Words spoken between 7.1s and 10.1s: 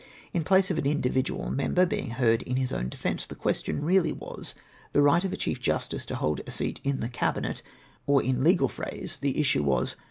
Cabinet, or in legal phrase, the issue was.